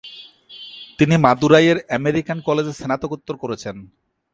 [0.97, 3.75] তিনি মাদুরাইয়ের আমেরিকান কলেজে স্নাতকোত্তর করেছেন।